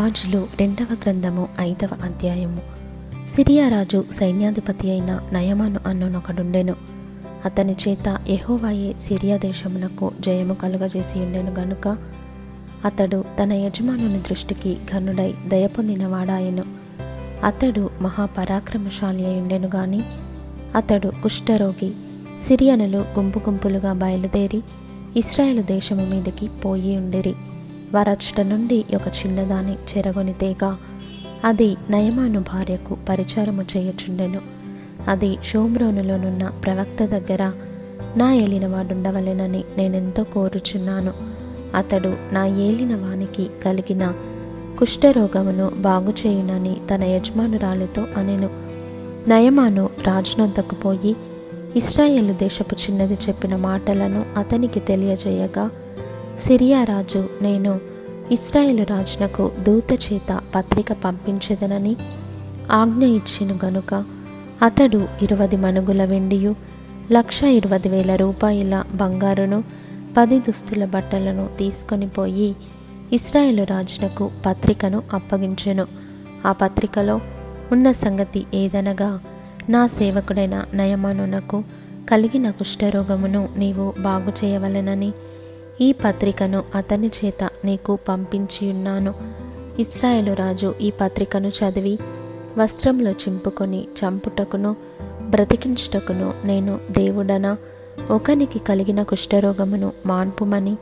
రాజులు 0.00 0.46
రెండవ 0.60 0.86
గ్రంథము 0.92 1.48
ఐదవ 1.60 1.88
అధ్యాయము. 2.02 2.60
సిరియా 3.28 3.68
రాజు 3.68 4.04
సైన్యాధిపతి 4.12 4.90
అయిన 4.90 5.20
నయమాను 5.32 5.80
అన్ననొకడుండెను. 5.86 6.74
అతని 7.44 7.76
చేత 7.88 8.18
ఎహోవాయే 8.28 8.94
సిరియా 9.00 9.36
దేశమునకు 9.36 10.12
జయము 10.20 10.54
కలుగజేసి 10.54 11.18
ఉండెను 11.18 11.50
గనుక 11.50 11.96
అతడు 12.84 13.24
తన 13.42 13.52
యజమానుని 13.52 14.18
దృష్టికి 14.18 14.76
ఘనుడై 14.92 15.34
దయ 15.48 15.66
పొందినవాడాయెను 15.66 16.64
అతడు 17.44 17.90
మహాపరాక్రమశాలి 18.00 19.26
అయుండెను 19.26 19.70
గాని 19.74 20.02
అతడు 20.74 21.08
కుష్ఠరోగి 21.22 21.92
సిరియనులు 22.40 22.98
గుంపు 22.98 23.38
గుంపులుగా 23.38 23.92
బయలుదేరి 23.92 24.62
ఇస్రాయేలు 25.16 25.62
దేశము 25.62 26.06
మీదకి 26.06 26.48
పోయి 26.48 26.96
ఉండిరి. 26.96 27.34
వారచ్చట 27.94 28.40
నుండి 28.40 28.84
ఒక 28.94 29.08
చిన్నదాని 29.08 29.72
చెరగొని 29.72 30.32
తేగ 30.32 30.76
అది 31.44 31.76
నయమాను 31.90 32.40
భార్యకు 32.40 32.96
పరిచారము 33.08 33.64
చేయుచుండెను. 33.76 34.40
అది 35.08 35.38
షోమ్రోనులోనున్న 35.44 36.48
ప్రవక్త 36.48 37.04
దగ్గర 37.04 37.52
నా 38.16 38.32
ఏలినవాడుండవలెనని 38.34 39.64
నేనెంతో 39.76 40.24
కోరుచున్నాను. 40.24 41.12
అతడు 41.74 42.16
నా 42.32 42.46
ఏలినవానికి 42.46 43.50
కలిగిన 43.64 44.12
కుష్ఠరోగమును 44.78 45.68
బాగుచేయునని 45.68 46.76
తన 46.94 47.04
యజమానురాలితో 47.04 48.06
అనెను. 48.16 48.50
నయమాను 49.28 49.90
రాజునొద్దకు 50.06 50.74
పోయి 50.74 51.16
ఇస్రాయేలు 51.76 52.32
దేశపు 52.32 52.74
చిన్నది 52.74 53.14
చెప్పిన 53.14 53.56
మాటలను 53.56 54.24
అతనికి 54.36 54.80
తెలియజేయగా 54.80 55.70
సిరియా 56.38 56.84
రాజు 56.84 57.28
నేను 57.42 57.80
ఇస్రాయేలు 58.30 58.82
రాజునకు 58.82 59.52
దూత 59.62 59.92
చేత 59.92 60.40
పత్రిక 60.54 60.92
పంపించదనని 60.92 61.96
ఆజ్ఞ 62.70 63.04
ఇచ్చిను 63.04 63.58
గనుక 63.64 64.04
అతడు 64.62 65.08
ఇరువది 65.22 65.56
మనుగుల 65.56 66.04
వెండియు 66.04 66.54
లక్ష 67.12 67.42
ఇరవై 67.42 67.78
వేల 67.88 68.14
రూపాయల 68.14 68.84
బంగారును 68.94 69.64
పది 70.16 70.38
దుస్తుల 70.40 70.84
బట్టలను 70.84 71.48
తీసుకొని 71.58 72.08
పోయి 72.08 72.56
ఇస్రాయేలు 73.12 73.62
రాజునకు 73.62 74.30
పత్రికను 74.46 75.02
అప్పగించెను. 75.12 75.86
ఆ 76.46 76.52
పత్రికలో 76.52 77.20
ఉన్న 77.72 77.92
సంగతి 77.92 78.46
ఏదనగా 78.54 79.20
నా 79.68 79.86
సేవకుడైన 79.86 80.64
నయమానునకు 80.74 81.64
కలిగిన 82.10 82.50
కుష్ఠరోగమును 82.50 83.48
నీవు 83.56 83.94
బాగు 84.00 84.44
చేయవలెనని 84.44 85.12
ఈ 85.82 85.92
పత్రికను 85.92 86.64
అతని 86.74 87.06
చేత 87.06 87.50
నీకు 87.64 87.98
పంపించియున్నాను. 88.08 89.14
ఇస్రాయేలు 89.78 90.32
రాజు 90.32 90.74
ఈ 90.80 90.90
పత్రికను 90.90 91.48
చదివి 91.48 91.98
వస్త్రంలో 92.58 93.10
చింపుకొని 93.10 93.84
చంపుటకును 93.84 94.76
బ్రతికించుటకును 95.28 96.34
నేను 96.44 96.80
దేవుడనా. 96.90 97.56
ఒకనికి 98.10 98.58
కలిగిన 98.58 99.02
కుష్ఠరోగమును 99.02 99.92
మాన్పుమని 100.06 100.76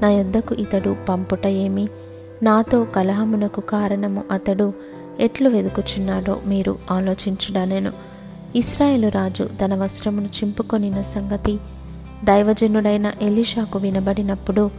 నా 0.00 0.10
యొద్దకు 0.10 0.54
ఇతడు 0.54 0.96
పంపుట 1.08 1.46
ఏమి? 1.46 1.88
నాతో 2.42 2.84
కలహమునకు 2.84 3.60
కారణము 3.60 4.24
అతడు 4.30 4.72
ఎట్లు 5.20 5.48
వెదుకుచున్నాడో 5.48 6.40
మీరు 6.46 6.78
ఆలోచించుడనెను 6.90 7.92
ఇస్రాయేలు 8.56 9.08
రాజు 9.08 9.48
తన 9.64 9.74
వస్త్రమును 9.74 10.26
చింపుకొనిన 10.26 11.00
సంగతి 11.00 11.58
దైవజనుడైన 12.24 13.12
ఎలీషాకు 13.22 13.78
వినబడినప్పుడు 13.78 14.70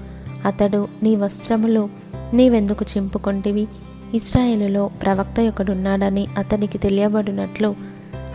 అతడు 0.45 0.87
నీ 1.03 1.15
వస్త్రములు 1.15 1.89
నీవెందుకు 2.33 2.85
చింపుకొంటివి? 2.97 3.67
ఇస్రాయేలులో 4.13 4.87
ప్రవక్త 4.87 5.39
ఒకడున్నాడని 5.39 6.27
అతనికి 6.37 6.77
తెలియబడినట్లు 6.77 7.75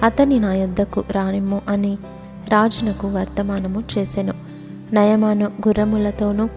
అతని 0.03 0.39
నా 0.39 0.55
యొద్దకు 0.55 1.05
రానిమ్ము 1.11 1.61
అని 1.69 1.99
రాజునకు 2.49 3.09
వర్తమానము 3.09 3.83
చేసెను. 3.99 4.35
నయమాను 4.93 5.45
గుర్రములతోనూ 5.45 6.49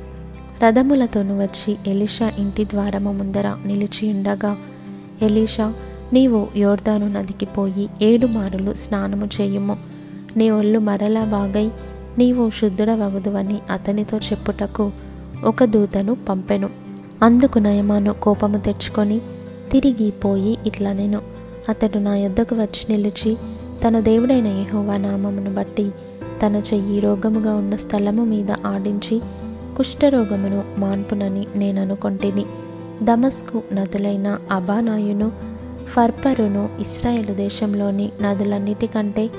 రథములతోనూ 0.64 1.42
వచ్చి 1.42 1.78
ఎలీషా 1.88 2.32
ఇంటి 2.40 2.66
ద్వారము 2.66 3.12
ముందర 3.12 3.56
నిలిచి 3.66 4.10
ఉండగా 4.10 4.58
ఎలీషా 5.22 5.74
నీవు 6.14 6.48
యోర్దాను 6.58 7.08
నదికి 7.08 7.46
పోయి 7.46 7.90
ఏడు 8.02 8.28
మారులు 8.28 8.74
స్నానము 8.74 9.30
చేయుము. 9.42 9.78
నీ 10.38 10.50
ఒళ్ళు 10.50 10.80
మరలా 10.80 11.24
బాగై 11.24 11.72
నీవు 12.18 12.50
శుద్ధుడవగుదువని 12.50 13.60
అతనితో 13.70 14.18
చెప్పుటకు 14.18 14.92
ఒక 15.44 15.64
దూతను 15.64 16.18
పంపెను. 16.30 16.70
అందుకు 17.22 17.60
నయమాను 17.60 18.14
కోపము 18.14 18.58
తెచ్చుకొని 18.58 19.22
తిరిగి 19.72 20.12
పోయి 20.12 20.58
ఇట్లా 20.66 20.94
నేను. 20.94 21.22
అతడు 21.70 21.98
నా 21.98 22.16
యొద్దకు 22.16 22.56
వచ్చి 22.56 22.98
నిలిచి 22.98 23.38
తన 23.88 24.00
దేవుడైన 24.00 24.48
యహోవా 24.48 24.98
నామమును 24.98 25.54
బట్టి 25.54 25.92
తన 26.46 26.56
చెయ్యి 26.56 27.00
రోగముగా 27.00 27.56
ఉన్న 27.56 27.76
స్థలము 27.76 28.26
మీద 28.26 28.52
ఆడించి 28.52 29.22
కుష్ఠరోగమును 29.78 30.64
మాన్పునని 30.78 31.48
నేను 31.56 31.82
అనుకొంటిని. 31.82 32.46
దమస్కు 33.04 33.62
నదులైన 33.74 34.38
అబానాయును 34.52 35.32
ఫర్పరును 35.88 36.70
ఇస్రాయేల్ 36.80 37.36
దేశంలోని 37.36 38.12
నదులన్నిటికంటే 38.22 39.30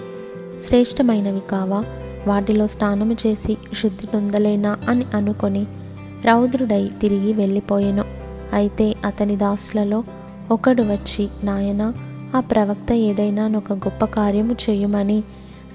శ్రేష్టమైనవి 0.67 1.43
కావా? 1.51 1.85
వాటిలో 2.29 2.67
స్నానము 2.67 3.15
చేసి 3.27 3.55
శుద్ధి 3.75 4.07
నొందలేనా 4.15 4.73
అని 4.89 5.05
అనుకొని 5.15 5.65
రౌద్రుడై 6.25 6.85
తిరిగి 7.01 7.33
వెళ్ళిపోయెను. 7.33 8.05
అయితే 8.53 8.87
అతని 9.05 9.37
దాసులలో 9.37 10.01
ఒకడు 10.51 10.83
వచ్చి 10.83 11.25
నాయన 11.45 11.83
ఆ 12.37 12.41
ప్రవక్త 12.41 12.93
ఏదైనా 13.09 13.45
ఒక 13.57 13.73
గొప్ప 13.73 14.05
కార్యము 14.05 14.55
చేయమని 14.65 15.19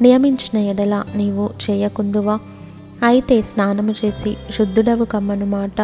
నియమించిన 0.01 0.57
ఎడల 0.63 0.95
నీవు 1.15 1.45
చేయకుందువా? 1.65 2.35
అయితే 3.03 3.35
స్నానము 3.41 3.93
చేసి 4.01 4.31
శుద్ధుడవు 4.51 5.05
కమ్మను 5.05 5.45
మాట 5.45 5.79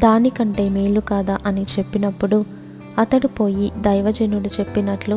దానికంటే 0.00 0.64
మేలు 0.68 1.00
కాదా 1.00 1.36
అని 1.46 1.64
చెప్పినప్పుడు 1.74 2.38
అతడు 2.98 3.28
పోయి 3.38 3.66
దైవజనుడు 3.80 4.48
చెప్పినట్లు 4.48 5.16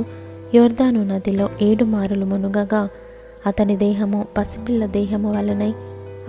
యోర్దాను 0.56 1.02
నదిలో 1.04 1.46
ఏడు 1.62 1.86
మారులు 1.86 2.26
మునుగగా 2.26 2.82
అతని 3.48 3.78
దేహము 3.78 4.26
పసిపిల్ల 4.38 4.86
దేహము 4.86 5.34
వలనై 5.34 5.74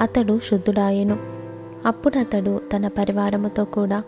అతడు 0.01 0.41
శుద్ధుడాయెను. 0.51 1.17
అప్పుడు 1.87 2.19
అతడు 2.19 2.61
తన 2.77 2.89
పరివారముతో 2.89 3.65
కూడా 3.65 4.03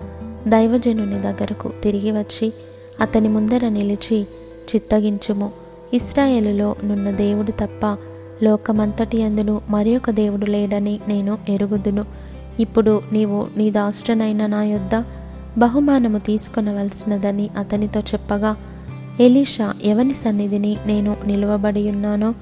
దైవజనుని 0.49 1.23
దగ్గరకు 1.23 1.73
తిరిగి 1.83 2.13
వచ్చి 2.13 2.53
అతని 3.01 3.29
ముందర 3.29 3.69
నిలిచి 3.69 4.27
చిత్తగించుము. 4.75 5.53
ఇస్రాయేలులో 5.95 6.77
నున్న 6.85 7.11
దేవుడు 7.11 7.51
తప్ప 7.51 7.97
లోకమంతటి 8.43 9.23
అందును 9.23 9.61
మరి 9.71 9.97
ఒక 9.97 10.11
దేవుడు 10.11 10.47
లేడని 10.47 11.01
నేను 11.09 11.39
ఎరుగుదును. 11.49 12.05
ఇప్పుడు 12.61 13.03
నీవు 13.13 13.47
నీ 13.57 13.71
దాష్టనైన 13.71 14.47
నా 14.47 14.65
యొద్ద 14.65 15.05
బహుమానము 15.59 16.19
తీసుకొనవలసినదని 16.19 17.51
అతనితో 17.57 18.01
చెప్పగా 18.01 18.57
ఎలీషా 19.21 19.75
ఎవని 19.83 20.15
సన్నిధిని 20.15 20.77
నేను 20.87 21.17
నిలువబడి 21.27 21.91
ఉన్నానో 21.91 22.35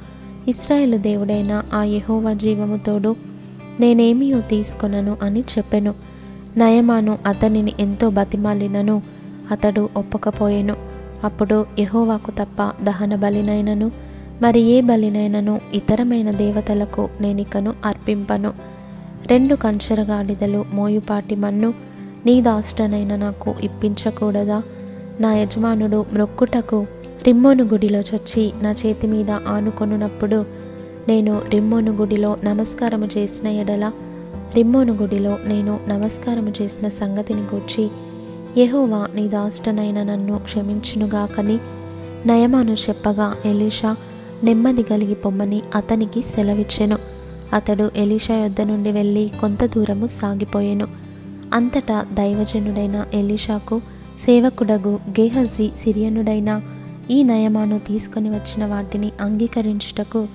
ఇస్రాయేల్ 0.49 0.99
దేవుడైన 0.99 1.62
ఆ 1.72 1.84
యహోవా 1.84 2.32
జీవముతోడు 2.32 3.16
నేనేమియో 3.81 4.41
తీసుకొనను 4.41 5.16
అని 5.22 5.41
చెప్పెను. 5.41 5.94
నయమాను 6.56 7.19
అతనిని 7.27 7.72
ఎంతో 7.81 8.10
బతిమాలినను 8.10 9.03
అతడు 9.50 9.88
ఒప్పకపోయెను. 9.97 10.77
అప్పుడు 11.25 11.66
యహోవాకు 11.78 12.31
తప్ప 12.31 12.72
దహన 12.83 13.16
బలినైనను 13.16 13.91
మరి 14.43 14.60
ఏ 14.60 14.81
బలినైనను 14.81 15.60
ఇతరమైన 15.75 16.31
దేవతలకు 16.31 17.09
నేనికను 17.21 17.75
అర్పింపను. 17.84 18.53
రెండు 19.27 19.54
కంచరగాడిదలు 19.54 20.65
మోయుపాటి 20.72 21.37
మన్ను 21.37 21.75
నీ 22.27 22.41
దాష్టనైన 22.41 23.16
నాకు 23.16 23.54
ఇప్పించకూడదా? 23.62 24.63
నా 25.21 25.34
యజమానుడు 25.34 26.07
మ్రొక్కుటకు 26.13 26.86
రిమ్మోను 27.26 27.65
గుడిలో 27.65 27.98
చొచ్చి 28.00 28.53
నా 28.62 28.72
చేతి 28.72 29.06
మీద 29.06 29.30
ఆనుకొనున్నప్పుడు 29.30 30.47
నేను 31.09 31.42
రిమ్మోను 31.48 31.92
గుడిలో 31.92 32.36
నమస్కారము 32.44 33.09
చేసిన 33.18 33.48
ఎడల 33.48 33.92
రిమ్మోను 34.54 34.92
గుడిలో 34.92 35.38
నేను 35.44 35.80
నమస్కారము 35.88 36.53
చేసిన 36.62 36.88
సంగతిని 36.88 37.41
గూర్చి 37.41 37.91
యెహోవా 38.56 39.09
నీ 39.15 39.28
దాష్టనైన 39.28 40.03
నన్ను 40.03 40.38
క్షమించునుగాకని 40.38 41.59
నయమాను 42.26 42.71
చెప్పగా 42.71 43.34
ఎలీషా 43.44 43.97
నెమ్మది 44.44 44.82
కలిగి 44.82 45.15
పొమ్మని 45.15 45.62
అతనికి 45.74 46.22
సెలవిచ్చెను. 46.22 46.98
అతడు 47.53 47.91
ఎలీషా 47.97 48.36
యొద్ద 48.36 48.60
నుండి 48.60 48.92
వెళ్ళి 48.92 49.30
కొంత 49.41 49.65
దూరము 49.65 50.06
సాగిపోయెను. 50.06 50.88
అంతటా 51.54 52.06
దైవజనుడైన 52.12 53.06
ఎలీషాకు 53.15 53.80
సేవకుడగు 54.21 55.00
గేహజీ 55.10 55.71
సిరియనుడైన 55.76 56.62
ఈ 57.10 57.22
నయమాను 57.22 57.78
తీసుకొని 57.78 58.30
వచ్చిన 58.30 58.66
వాటిని 58.66 59.12
అంగీకరించుటకు 59.21 60.28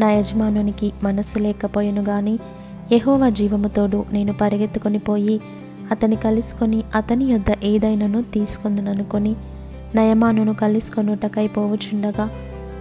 నా 0.00 0.10
యజమానునికి 0.10 0.92
మనస్సు 1.02 1.38
లేకపోయెను 1.38 2.02
గాని 2.02 2.38
యహోవ 2.92 3.30
జీవముతోడు 3.30 4.04
నేను 4.12 4.32
పరిగెత్తుకొని 4.32 4.98
పోయి 4.98 5.40
అతని 5.90 6.16
కలుసుకొని 6.16 6.82
అతని 6.94 7.24
యొద్ద 7.24 7.46
ఏదైనాను 7.64 8.22
తీసుకుందుననుకొని 8.22 9.36
నయమానును 9.94 10.54
కలుసుకొనుటకై 10.54 11.48
పోవుచుండగా 11.48 12.30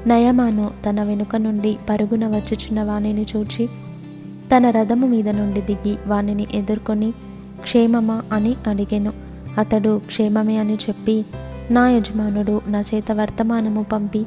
నయమాను 0.08 0.72
తన 0.90 1.04
వెనుక 1.04 1.36
నుండి 1.36 1.78
పరుగున 1.90 2.28
వచ్చుచున్న 2.28 2.84
వాణిని 2.84 3.26
చూచి 3.38 3.70
తన 4.58 4.70
రథము 4.70 5.08
మీద 5.08 5.30
నుండి 5.30 5.62
దిగి 5.62 5.98
వానిని 6.08 6.48
ఎదుర్కొని 6.54 7.12
క్షేమమా 7.62 8.24
అని 8.32 8.56
అడిగెను. 8.68 9.14
అతడు 9.58 10.02
క్షేమమే 10.06 10.58
అని 10.58 10.74
చెప్పి 10.74 11.26
నా 11.72 11.90
యజమానుడు 11.90 12.62
నా 12.68 12.82
చేత 12.82 13.12
వర్తమానము 13.12 13.84
పంపి 13.84 14.26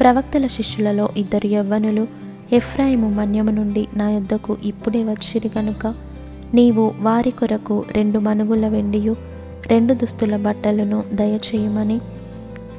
ప్రవక్తల 0.00 0.46
శిష్యులలో 0.46 1.08
ఇద్దరు 1.16 1.46
యవ్వనులు 1.46 2.06
ఎఫ్రాయిము 2.52 3.08
మన్యము 3.08 3.50
నుండి 3.50 3.88
నా 3.96 4.10
యొద్దకు 4.10 4.56
ఇప్పుడే 4.64 5.04
వచ్చిరి 5.04 5.48
కనుక 5.48 5.94
నీవు 6.54 6.94
వారి 7.00 7.30
కొరకు 7.30 7.84
రెండు 7.92 8.18
మనుగుల 8.18 8.68
వెండియు 8.68 9.16
రెండు 9.66 9.94
దుస్తుల 9.94 10.36
బట్టలను 10.36 11.04
దయచేయమని 11.12 12.00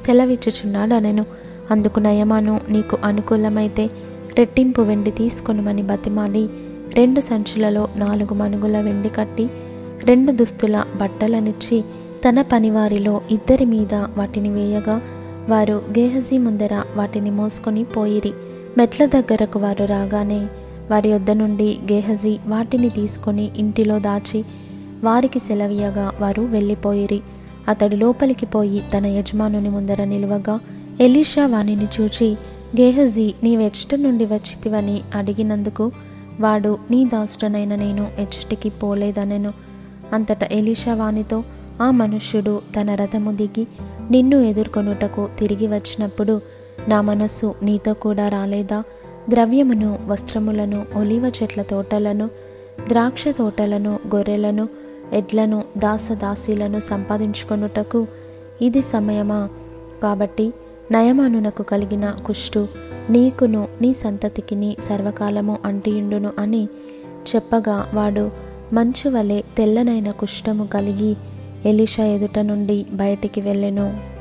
సెలవిచ్చుచున్నాడు 0.00 0.94
అనెను. 0.94 1.24
అందుకు 1.70 2.00
నయమాను 2.00 2.60
నీకు 2.70 2.98
అనుకూలమైతే 3.04 3.90
రెట్టింపు 4.38 4.82
వెండి 4.82 5.10
తీసుకొనుమని 5.10 5.82
బతిమాలి. 5.82 6.48
రెండు 6.94 7.20
సంచులలో 7.20 7.88
నాలుగు 7.96 8.34
మనుగుల 8.34 8.80
వెండి 8.80 9.08
కట్టి 9.08 9.50
రెండు 10.04 10.32
దుస్తుల 10.32 10.84
బట్టలనిచ్చి 10.96 11.84
తన 12.28 12.42
పనివారిలో 12.42 13.20
ఇద్దరి 13.30 13.64
మీద 13.64 13.94
వాటిని 13.94 14.48
వేయగా 14.48 15.00
వారు 15.48 15.82
గేహజీ 15.98 16.38
ముందర 16.38 16.82
వాటిని 16.96 17.30
మోసుకొని 17.30 17.84
పోయిరి. 17.84 18.32
మెట్ల 18.78 19.06
దగ్గరకు 19.06 19.58
వారు 19.58 19.84
రాగానే 19.84 20.46
వారి 20.90 21.12
వద్ద 21.12 21.30
నుండి 21.30 21.78
గేహజీ 21.92 22.38
వాటిని 22.46 22.90
తీసుకొని 22.90 23.50
ఇంటిలో 23.56 23.98
దాచి 23.98 24.44
వారికి 25.04 25.38
సెలవీయగా 25.38 26.12
వారు 26.20 26.42
వెళ్ళిపోయిరి. 26.42 27.20
అతడు 27.68 27.96
లోపలికి 27.96 28.46
పోయి 28.46 28.82
తన 28.94 29.06
యజమానుని 29.06 29.68
ముందర 29.68 30.04
నిలువగా 30.04 30.60
ఎలీషా 31.00 31.46
వాణిని 31.46 31.88
చూచి 32.00 32.36
గేహజీ 32.80 33.34
నీ 33.42 33.56
వెచ్చట 33.56 33.94
నుండి 33.94 34.24
వచ్చితివని 34.24 35.00
అడిగినందుకు 35.14 35.92
వాడు 36.40 36.78
నీ 36.90 37.04
దాసుడనైన 37.04 37.74
నేను 37.74 38.06
ఎచ్చటికి 38.18 38.70
పోలేదనెను 38.70 39.52
అంతటా 40.12 40.48
ఎలీషా 40.52 40.94
వానితో 40.94 41.38
ఆ 41.82 41.90
మనుష్యుడు 41.90 42.62
తన 42.80 42.94
రథము 42.94 43.32
దిగి 43.32 43.66
నిన్ను 44.10 44.36
ఎదుర్కొనుటకు 44.36 45.28
తిరిగి 45.38 45.66
వచ్చినప్పుడు 45.66 46.40
నా 46.88 47.00
మనస్సు 47.00 47.54
నీతో 47.62 47.94
కూడా 47.94 48.28
రాలేదా? 48.28 48.82
ద్రవ్యమును 49.28 49.98
వస్త్రములను 50.06 50.86
ఒలివ 50.96 51.32
చెట్ల 51.42 51.62
తోటలను 51.62 52.30
ద్రాక్ష 52.88 53.28
తోటలను 53.28 53.98
గొర్రెలను 54.14 54.68
ఎడ్లను 55.12 55.64
దాసదాసీలను 55.78 56.80
సంపాదించుకొనుటకు 56.80 58.06
ఇది 58.62 58.82
సమయమా? 58.82 59.48
కాబట్టి 60.02 60.52
నయమానునకు 60.92 61.62
కలిగిన 61.62 62.14
కుష్టు 62.26 62.68
నీకును 63.10 63.68
నీ 63.80 63.92
సంతతికిని 63.92 64.76
సర్వకాలము 64.80 65.58
అంటియుండును 65.64 66.30
అని 66.38 66.68
చెప్పగా 67.36 67.90
వాడు 67.94 68.30
మంచు 68.72 69.10
వలె 69.10 69.42
తెల్లనైన 69.56 70.10
కుష్టము 70.10 70.66
కలిగి 70.66 71.16
ఎలిషా 71.66 72.04
ఎదుట 72.04 72.38
నుండి 72.38 72.86
బయటికి 72.92 73.40
వెళ్ళెను. 73.40 74.13